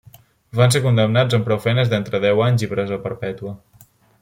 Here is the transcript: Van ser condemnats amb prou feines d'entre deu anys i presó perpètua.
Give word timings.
Van 0.59 0.71
ser 0.75 0.79
condemnats 0.85 1.37
amb 1.39 1.45
prou 1.49 1.61
feines 1.67 1.93
d'entre 1.93 2.23
deu 2.25 2.43
anys 2.47 2.65
i 2.69 2.71
presó 2.73 2.99
perpètua. 3.07 3.57